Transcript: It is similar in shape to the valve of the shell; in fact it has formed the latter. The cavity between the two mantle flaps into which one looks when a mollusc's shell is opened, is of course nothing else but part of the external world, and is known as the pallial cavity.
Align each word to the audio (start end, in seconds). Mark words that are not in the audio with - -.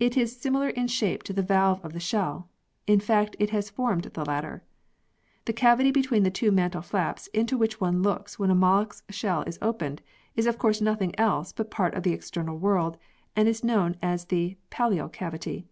It 0.00 0.16
is 0.16 0.36
similar 0.40 0.70
in 0.70 0.88
shape 0.88 1.22
to 1.22 1.32
the 1.32 1.40
valve 1.40 1.84
of 1.84 1.92
the 1.92 2.00
shell; 2.00 2.48
in 2.88 2.98
fact 2.98 3.36
it 3.38 3.50
has 3.50 3.70
formed 3.70 4.02
the 4.02 4.24
latter. 4.24 4.64
The 5.44 5.52
cavity 5.52 5.92
between 5.92 6.24
the 6.24 6.32
two 6.32 6.50
mantle 6.50 6.82
flaps 6.82 7.28
into 7.28 7.56
which 7.56 7.80
one 7.80 8.02
looks 8.02 8.40
when 8.40 8.50
a 8.50 8.56
mollusc's 8.56 9.04
shell 9.14 9.44
is 9.46 9.60
opened, 9.62 10.02
is 10.34 10.48
of 10.48 10.58
course 10.58 10.80
nothing 10.80 11.16
else 11.16 11.52
but 11.52 11.70
part 11.70 11.94
of 11.94 12.02
the 12.02 12.12
external 12.12 12.58
world, 12.58 12.98
and 13.36 13.46
is 13.46 13.62
known 13.62 13.94
as 14.02 14.24
the 14.24 14.56
pallial 14.72 15.08
cavity. 15.12 15.68